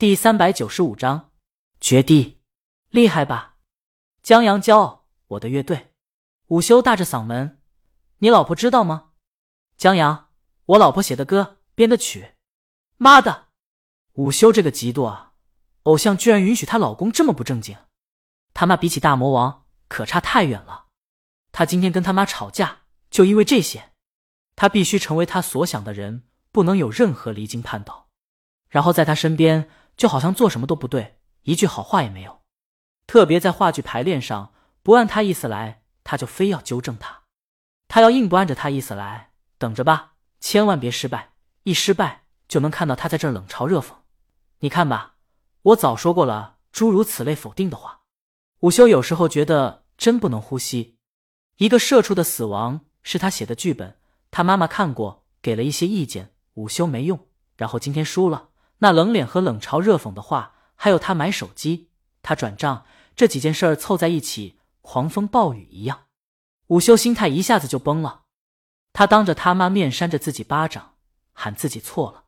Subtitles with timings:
[0.00, 1.32] 第三百九十五章
[1.80, 2.38] 绝地，
[2.90, 3.56] 厉害吧？
[4.22, 5.92] 江阳骄傲，我的乐队。
[6.46, 7.60] 午休大着嗓门
[8.18, 9.10] ：“你老婆知道吗？”
[9.76, 10.28] 江阳，
[10.66, 12.34] 我老婆写的歌，编的曲。
[12.96, 13.48] 妈的！
[14.12, 15.32] 午休这个嫉妒啊！
[15.82, 17.76] 偶像居然允许她老公这么不正经，
[18.54, 20.86] 他妈比起大魔王可差太远了。
[21.50, 23.90] 他今天跟他妈吵架，就因为这些。
[24.54, 26.22] 他必须成为他所想的人，
[26.52, 28.06] 不能有任何离经叛道。
[28.68, 29.68] 然后在他身边。
[29.98, 32.40] 就好像做什么都不对，一句好话也没有。
[33.06, 37.24] 特别在话剧排练上，不按他意思来，他就非要纠正他。
[37.88, 41.32] 他要硬不按着他意思来，等着吧，千万别失败。
[41.64, 43.92] 一失败，就能看到他在这冷嘲热讽。
[44.60, 45.16] 你看吧，
[45.62, 48.02] 我早说过了，诸如此类否定的话。
[48.60, 50.98] 午休有时候觉得真不能呼吸。
[51.56, 53.98] 一个社畜的死亡是他写的剧本，
[54.30, 57.26] 他妈妈看过，给了一些意见，午休没用。
[57.56, 58.50] 然后今天输了。
[58.78, 61.90] 那冷脸和冷嘲热讽的话，还有他买手机、
[62.22, 62.84] 他转账
[63.16, 66.06] 这几件事儿凑在一起，狂风暴雨一样，
[66.68, 68.22] 午休心态一下子就崩了。
[68.92, 70.94] 他当着他妈面扇着自己巴掌，
[71.32, 72.24] 喊自己错了。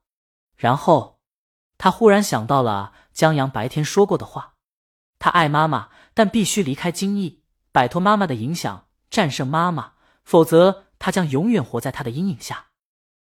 [0.56, 1.20] 然后
[1.78, 4.55] 他忽然想到了江阳白天说过的话：
[5.19, 9.92] 他爱妈妈，但必须离开金逸，摆脱妈妈的影响，战胜妈妈，
[10.25, 12.66] 否则他将永远活在他的阴影下。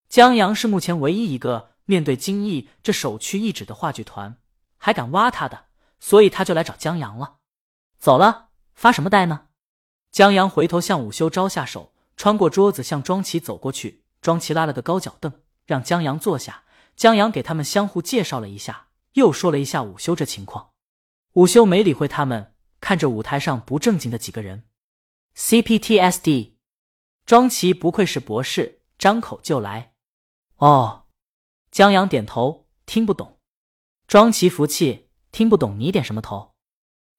[0.08, 1.71] 江阳是目前唯一一个。
[1.92, 4.38] 面对金毅这首屈一指的话剧团，
[4.78, 5.66] 还敢挖他的，
[6.00, 7.36] 所以他就来找江阳了。
[7.98, 9.48] 走了，发什么呆呢？
[10.10, 14.04] 江阳回头向午休招下手，穿过桌子向庄奇走过去。
[14.22, 16.64] 庄奇拉了个高脚凳，让江阳坐下。
[16.96, 20.70] 江阳给他们相互介绍了一下，又说了一下午休这情况。
[21.34, 24.64] 午休没理会他们，看着舞台上不正经的几个人。
[25.36, 26.52] CPTSD，
[27.26, 29.92] 庄奇不愧是博士，张口就来。
[30.56, 31.01] 哦。
[31.72, 33.38] 江阳点头，听不懂。
[34.06, 36.52] 庄奇服气，听不懂你点什么头？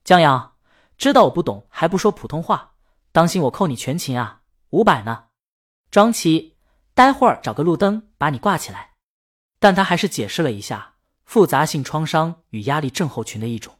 [0.03, 0.57] 江阳
[0.95, 2.75] 知道我不懂，还不说普通话，
[3.11, 4.43] 当心我扣你全勤啊！
[4.69, 5.23] 五百呢。
[5.89, 6.55] 庄奇，
[6.93, 8.91] 待会儿找个路灯把你挂起来。
[9.59, 13.79] 但他还是解释了一下，复杂性创伤与压力症候群的一种。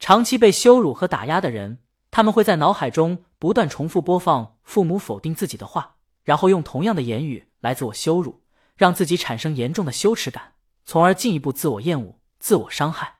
[0.00, 1.78] 长期被羞辱和打压的人，
[2.10, 8.41] 他们会在脑海中不断重复播放父母否定自己的话，然后用同样的言语来自我羞辱。
[8.76, 13.18] 让自己产生严重的羞耻感，从而进一步自我厌恶、自我伤害。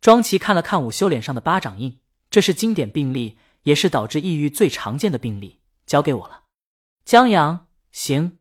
[0.00, 2.00] 庄奇看了看午休脸上的巴掌印，
[2.30, 5.60] 这是经典病例，也是导致抑郁最常见的病例。
[5.86, 6.44] 交给我了，
[7.04, 7.66] 江阳。
[7.90, 8.38] 行。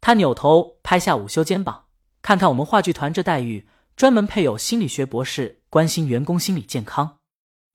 [0.00, 1.86] 他扭头拍下午休肩膀，
[2.22, 7.18] 看看我们话剧团这待遇，专门配有心理学博士关心员工心理健康。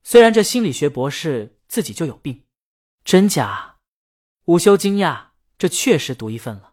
[0.03, 2.45] 虽然这心理学博士自己就有病，
[3.03, 3.79] 真假？
[4.45, 6.70] 午休惊讶，这确实独一份了。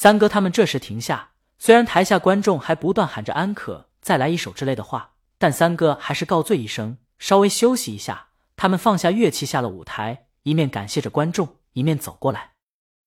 [0.00, 8.28] 三哥他们这时停下，虽然台下观众还不断喊着“安可再来一首”之类的话，但三哥还是告罪一声，稍微休息一下。
[8.54, 12.52] 他们放下乐器，下了舞台，一面感谢着观众，一面走过来。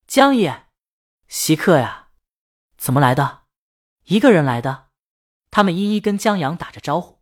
[0.06, 0.66] 江爷，
[1.30, 2.09] 稀客呀，
[2.78, 3.44] 怎么来的？
[4.07, 4.88] 一个人来的？
[5.50, 7.22] 他们一一跟江阳打着招呼。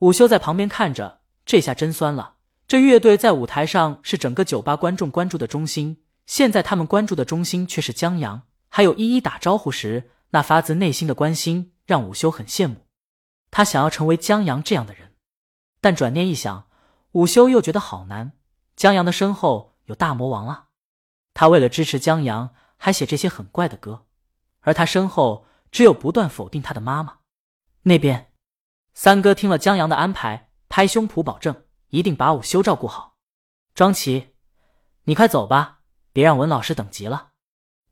[0.00, 2.38] 午休在旁边看着，这下真酸了。
[2.66, 8.42] 这乐队在舞台上是整个酒吧观众关注的中心，现在他们关注的中心却是江阳。
[8.76, 12.86] 还有一一打招呼时那发自内心的关心，让午休很羡慕。
[13.50, 15.14] 他想要成为江阳这样的人，
[15.80, 16.68] 但转念一想，
[17.12, 18.32] 午休又觉得好难。
[18.76, 20.66] 江阳的身后有大魔王啊，
[21.32, 24.04] 他为了支持江阳，还写这些很怪的歌，
[24.60, 27.20] 而他身后只有不断否定他的妈妈。
[27.84, 28.30] 那边，
[28.92, 33.16] 三哥听了江阳的安排，拍胸脯保证一定把午休照顾好。
[33.74, 34.34] 庄奇，
[35.04, 35.78] 你快走吧，
[36.12, 37.30] 别让文老师等急了。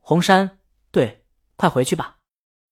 [0.00, 0.58] 红山。
[0.94, 2.18] 对，快回去吧。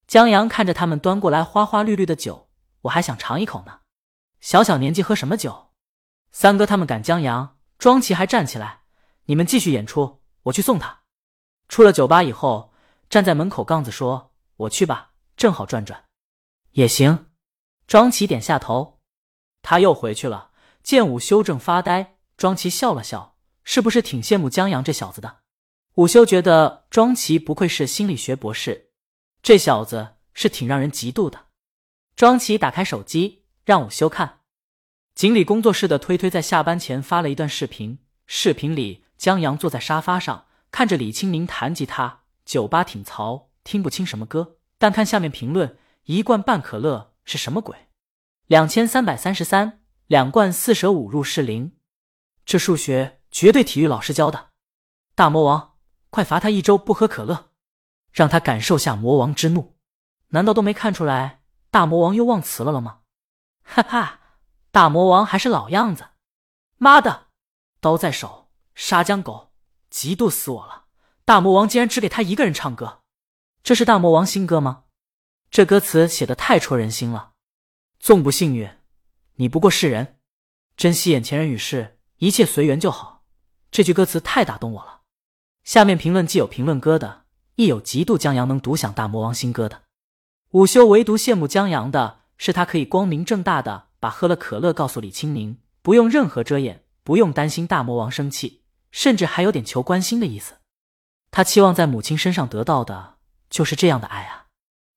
[0.07, 2.49] 江阳看着他们端过来花花绿绿的酒，
[2.83, 3.81] 我还想尝一口呢。
[4.39, 5.73] 小小年纪喝什么酒？
[6.31, 8.83] 三哥他们赶江阳，庄奇还站起来。
[9.25, 11.01] 你们继续演出，我去送他。
[11.69, 12.73] 出了酒吧以后，
[13.11, 16.05] 站在门口杠子说：“我去吧，正好转转。”
[16.79, 17.33] 也行。
[17.89, 19.01] 庄奇点下头。
[19.63, 20.53] 他又回去了。
[20.85, 25.39] 见午休正发呆，庄奇笑了笑，是不是挺羡慕江阳这小子的？
[25.97, 28.89] 午休觉得庄奇不愧是心理学博士，
[29.43, 31.49] 这小子是挺让人嫉妒的。
[32.17, 34.41] 庄奇打开手机让午休看，
[35.15, 47.77] 锦鲤工作室的推推在下班前发了一段视频，视频里江阳坐在沙发上看着李清明弹吉他，酒吧挺嘈，听不清什么歌，但看下面评论，一罐半可乐是什么鬼？
[48.47, 51.73] 两千三百三十三，两罐四舍五入是零，
[52.47, 54.53] 这数学绝对体育老师教的，
[55.15, 55.72] 大魔王。
[56.13, 57.53] 快罚他一周不喝可乐，
[58.13, 59.79] 让他感受下魔王之怒。
[60.29, 63.01] 难道都没看出来大魔王又忘词了了吗？
[63.63, 64.21] 哈哈，
[64.71, 66.11] 大魔王还是老样子。
[66.77, 67.29] 妈的，
[67.81, 69.55] 刀在手，杀江狗，
[69.91, 70.85] 嫉妒死我了！
[71.25, 73.01] 大魔王竟然只给他一个人唱歌，
[73.63, 74.85] 这是大魔王新歌吗？
[75.51, 77.33] 这歌词写的太戳人心了。
[77.99, 78.71] 纵不幸运，
[79.37, 80.19] 你不过是人，
[80.77, 83.25] 珍惜眼前人与事，一切随缘就好。
[83.71, 84.92] 这句歌词太打动我了。
[85.65, 87.23] 下面评论既有评论哥的，
[87.55, 89.83] 亦有嫉妒江阳能独享大魔王新歌的。
[90.51, 100.55] 午休唯独羡慕江阳的是，他可以光明正大的把喝了可乐告诉李清明，不用任何遮掩，不用担心大魔王生气，甚至还有点求关心的意思。
[101.31, 103.15] 他期望在母亲身上得到的
[103.49, 104.47] 就是这样的爱啊！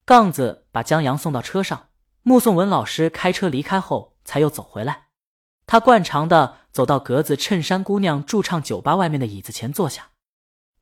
[0.06, 1.90] 杠子把江阳送到车上，
[2.24, 5.06] 目送文老师开车离开后，才又走回来。
[5.68, 10.10] 他惯常的走到格子衬衫姑娘驻唱酒吧外面的椅子前坐下。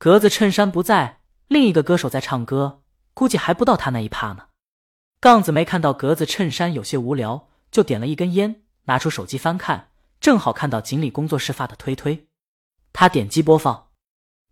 [0.04, 2.82] 格子衬衫不在，另一个歌手在唱歌，
[3.14, 4.48] 估计还不到他那一趴呢。
[5.18, 9.88] 杠子没看到格子衬衫，有些无聊，就点了一根烟，拿出手机翻看，
[10.20, 12.26] 正好看到锦鲤工作室发的推推。
[12.92, 13.92] 他点击播放，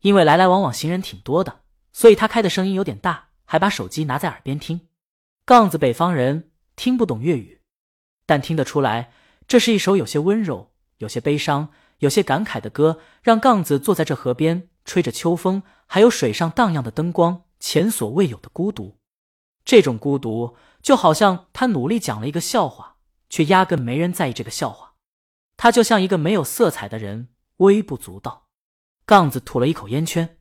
[0.00, 1.60] 因为来来往往行人挺多的，
[1.92, 4.88] 所以他开的声音有点大，还把手机拿在耳边听。
[5.44, 7.60] 杠子北方人，听不懂粤语，
[8.24, 9.12] 但听得出来，
[9.46, 11.68] 这是一首有些温柔、有些悲伤、
[12.02, 14.68] 有些感慨的歌，让杠子坐在这河边。
[14.84, 18.98] 吹着秋风，还有水上荡漾的灯光，前所未有的孤独。
[19.64, 22.96] 这种孤独，就好像他努力讲了一个笑话，
[23.30, 24.94] 却压根没人在意这个笑话。
[25.56, 27.28] 他就像一个没有色彩的人，
[27.58, 28.48] 微不足道。
[29.06, 30.38] 杠子吐了一口烟圈。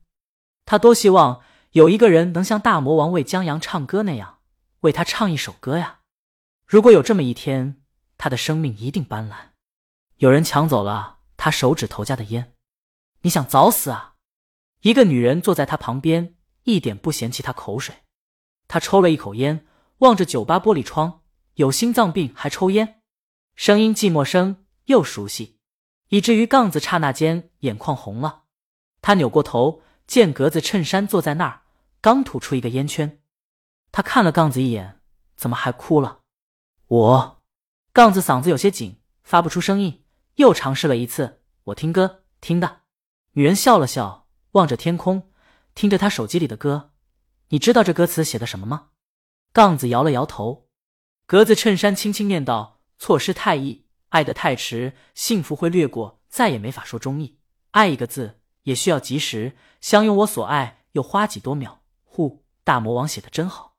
[0.65, 1.41] 他多希望
[1.73, 4.39] 有一个人能像大魔王为江阳唱歌那样，
[4.79, 5.99] 为他唱一首歌呀！
[6.65, 7.83] 如果有这么一天，
[8.17, 9.51] 他的生命一定斑斓。
[10.17, 12.53] 有人抢走了他手指头夹的烟，
[13.21, 14.13] 你想早死啊？
[14.81, 16.35] 一个女人坐在他旁边，
[16.65, 17.95] 一点不嫌弃他口水。
[18.67, 19.65] 他抽了一口烟，
[19.97, 21.23] 望着酒吧玻璃窗。
[21.55, 23.01] 有心脏病还抽烟，
[23.55, 25.57] 声音既陌生又熟悉，
[26.09, 28.43] 以至于杠子刹那间眼眶红了。
[29.01, 31.63] 他扭过头，见格子衬衫坐在那儿，
[32.01, 33.19] 刚吐出一个烟圈。
[33.91, 35.01] 他看了杠子一眼，
[35.35, 36.19] 怎么还哭了？
[36.85, 37.41] 我，
[37.91, 40.03] 杠子嗓子有些紧，发不出声音，
[40.41, 41.41] 又尝试了一次。
[41.65, 42.81] 我听歌听的。
[43.33, 44.27] 女人笑了笑。
[44.51, 45.31] 望着天空，
[45.73, 46.91] 听着他手机里的歌，
[47.51, 48.89] 你知道这歌词写的什么吗？
[49.53, 50.67] 杠子摇了摇头。
[51.25, 57.39] 格子衬衫轻轻念道：“错失太易，爱得太迟，幸福会掠过，再也没法说中意。
[57.71, 63.77] 爱一个字也需要及时，相拥我所爱，又花几多秒。”呼，大魔王写的真好。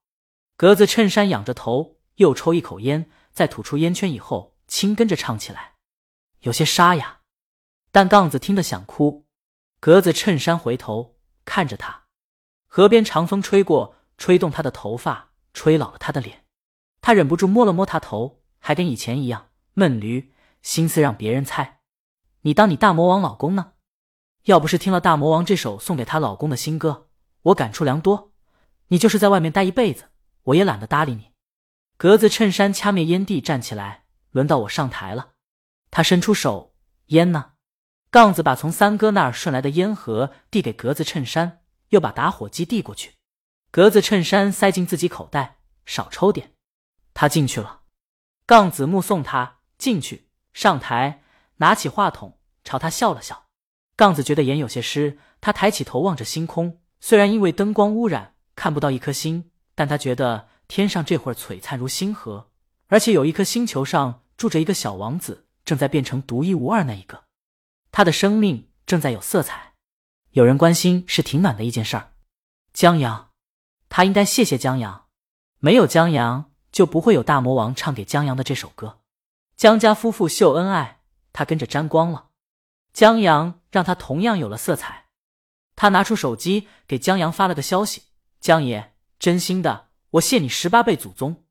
[0.57, 5.72] 格子衬衫仰着头，又抽一口烟，在吐出烟圈以后，轻跟着唱起来，
[6.43, 7.21] 有些沙哑，
[7.91, 9.27] 但杠子听得想哭。
[9.79, 12.05] 格子衬衫回头看着他，
[12.67, 16.45] 河边长风吹过，吹动他的头发，吹老了他的脸。
[17.01, 21.81] 他忍不住摸了摸他头，还跟以前一样闷驴，心思让别人猜。
[22.43, 23.73] 你当你大魔王老公呢？
[24.45, 27.09] 要不是听了大魔王这首送给她老公的新歌，
[27.43, 28.33] 我感触良多。
[28.89, 30.11] 你就是在外面待一辈子，
[30.43, 31.31] 我也懒得搭理你。
[31.97, 35.32] 格子衬衫掐灭烟蒂，站起来，轮到我上台了。
[35.93, 36.75] 他伸出手，
[37.09, 37.53] 烟呢？
[38.11, 41.61] 杠子把从三哥那儿顺来的烟盒递给格子衬衫，
[41.91, 43.13] 又把打火机递过去。
[43.71, 46.53] 格子衬衫塞进自己口袋，少抽点。
[47.13, 47.83] 他进去了。
[48.47, 51.23] 杠子目送他进去，上台，
[51.57, 53.45] 拿起话筒朝他笑了笑。
[53.95, 56.81] 杠子觉得眼有些湿，他抬起头望着星空。
[57.01, 62.51] 虽然因为灯光污染看不到一颗星，但他觉得天上这会儿璀璨如星河，
[62.87, 67.25] 而且有一颗星球上住着一个小王子，正在变成独一无二那一个。
[67.91, 69.75] 他的生命正在有色彩，
[70.31, 72.13] 有人关心是挺暖的一件事儿。
[72.73, 73.31] 江阳，
[73.89, 75.07] 他应该谢谢江阳，
[75.59, 79.01] 没有江阳就不会有大魔王唱给江阳的这首歌。
[79.57, 81.03] 江家夫妇秀恩爱，
[81.33, 82.31] 他跟着沾光了。
[82.93, 85.07] 江阳让他同样有了色彩。
[85.77, 88.03] 他拿出手机给江阳发了个消息
[88.41, 91.45] ：“江爷，真心的，我谢你十八辈祖宗。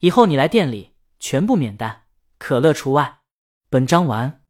[0.00, 2.04] 以后你来店里全部免单，
[2.38, 3.20] 可乐除外。”
[3.70, 4.40] 本章完。